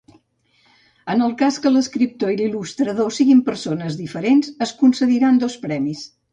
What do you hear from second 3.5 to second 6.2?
persones diferents, es concediran dos premis.